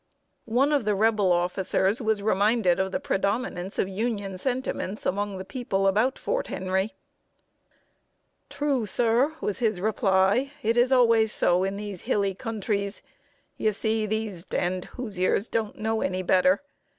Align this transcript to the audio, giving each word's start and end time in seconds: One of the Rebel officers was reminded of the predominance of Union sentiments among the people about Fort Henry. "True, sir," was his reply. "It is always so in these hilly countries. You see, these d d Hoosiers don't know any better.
One 0.49 0.73
of 0.73 0.83
the 0.83 0.95
Rebel 0.95 1.31
officers 1.31 2.01
was 2.01 2.23
reminded 2.23 2.79
of 2.79 2.91
the 2.91 2.99
predominance 2.99 3.77
of 3.77 3.87
Union 3.87 4.39
sentiments 4.39 5.05
among 5.05 5.37
the 5.37 5.45
people 5.45 5.87
about 5.87 6.17
Fort 6.17 6.47
Henry. 6.47 6.93
"True, 8.49 8.87
sir," 8.87 9.35
was 9.41 9.59
his 9.59 9.79
reply. 9.79 10.53
"It 10.63 10.75
is 10.75 10.91
always 10.91 11.31
so 11.31 11.63
in 11.63 11.77
these 11.77 12.01
hilly 12.01 12.33
countries. 12.33 13.03
You 13.57 13.71
see, 13.73 14.07
these 14.07 14.43
d 14.43 14.57
d 14.79 14.87
Hoosiers 14.95 15.47
don't 15.47 15.77
know 15.77 16.01
any 16.01 16.23
better. 16.23 16.61